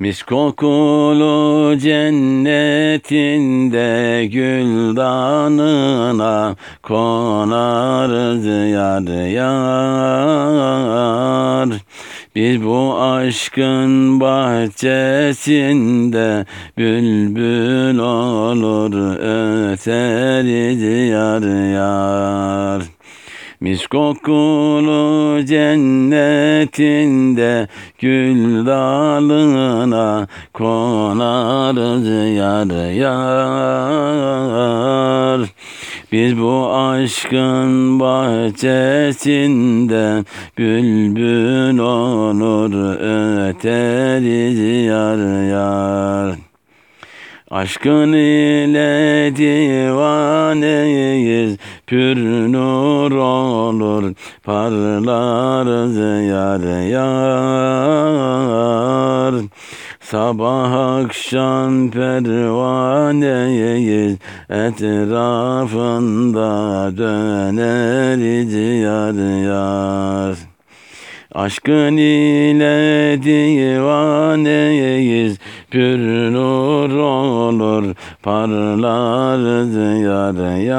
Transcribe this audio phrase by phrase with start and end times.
[0.00, 2.26] Mis kokulu cennetinde
[4.26, 9.88] gül danına konarız yar yar.
[12.34, 15.26] Biz bu aşkın bahçesinde
[16.78, 19.16] bülbül olur
[19.72, 22.97] öteriz yar yar.
[23.60, 26.88] Mis kokulu cennetinde
[27.98, 33.38] gül dalına konarız yar yar.
[36.12, 39.04] Biz bu aşkın bahçesinde
[40.58, 42.72] bülbül olur
[43.48, 45.87] öteriz yar yar.
[47.50, 50.56] Aşkın ile divaneyiz,
[51.86, 52.16] pür
[52.52, 55.96] nur olur, parlarız
[56.28, 57.08] yar yar.
[60.00, 62.46] Sabah akşam pervaneyiz,
[64.50, 65.70] etrafında
[66.96, 70.36] döneriz yar yar.
[71.34, 74.68] Aşkın ile divaneyiz,
[75.70, 75.98] pür
[76.32, 77.37] nur olur,
[78.22, 79.74] parlarız
[80.04, 80.78] yar yar.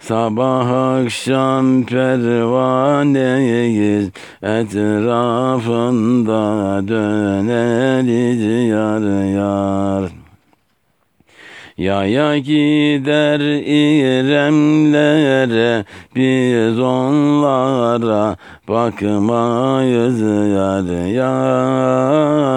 [0.00, 4.10] Sabah akşam pervaneyiz,
[4.42, 6.40] etrafında
[6.88, 9.04] döneriz yar
[9.34, 10.10] yar.
[11.78, 13.40] Yaya gider
[14.20, 15.84] İremlere
[16.16, 18.36] biz onlara
[18.68, 22.52] bakmayız yar yar.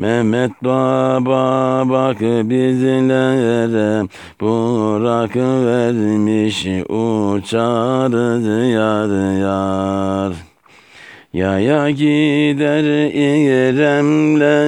[0.00, 4.08] Mehmet Baba bak bizlere
[4.40, 10.32] bırak vermiş uçarız yar yar.
[11.32, 14.58] Yaya gider İremlere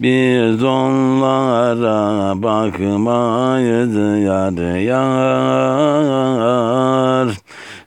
[0.00, 3.94] biz onlara bakmayız
[4.24, 6.06] yar yar.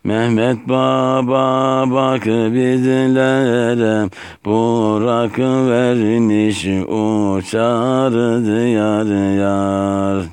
[0.04, 4.10] Mehmet Baba bak bizlere
[4.46, 10.26] bırak vermiş uçarız yar yar.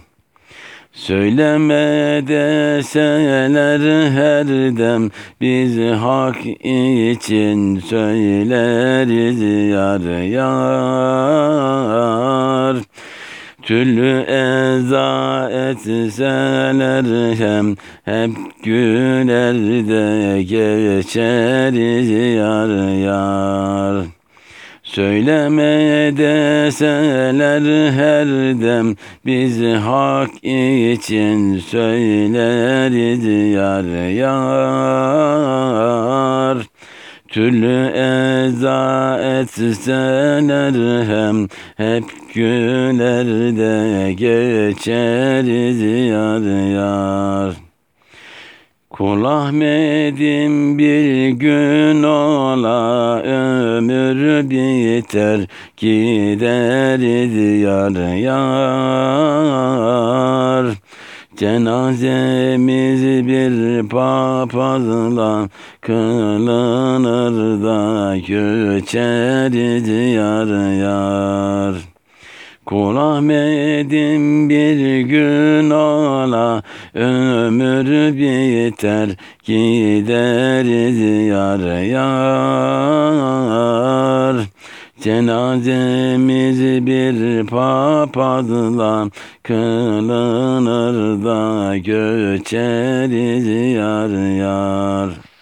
[0.92, 4.46] Söyleme deseler her
[4.76, 5.10] dem
[5.40, 9.40] biz hak için söyleriz
[9.70, 11.56] yar yar.
[13.66, 18.30] Türlü eza etseler hem hep
[18.62, 19.54] güler
[19.88, 24.06] de geçeriz yar yar.
[24.82, 28.26] Söyleme deseler her
[28.60, 28.96] dem
[29.26, 35.46] biz hak için söyleriz yar yar.
[37.36, 40.74] Türlü eza etseler
[41.04, 42.04] hem hep
[42.34, 43.26] güler
[43.56, 45.80] de geçeriz
[46.10, 47.54] yar yar.
[48.90, 55.40] Kul Ahmet'im bir gün ola ömür biter
[55.76, 59.46] gideriz yar yar.
[61.36, 65.48] Cenazemiz bir papazla
[66.96, 71.74] kılınır da göçeriz yar yar.
[72.66, 76.62] Kul Ahmet'im bir gün ola
[76.94, 79.08] ömür biter
[79.44, 80.98] gideriz
[81.28, 82.06] yar yar.
[85.00, 89.10] Cenazemiz bir papazla
[89.42, 93.46] kılınır da göçeriz
[93.76, 95.35] yar yar.